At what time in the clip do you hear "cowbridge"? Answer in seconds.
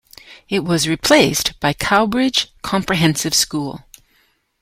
1.73-2.47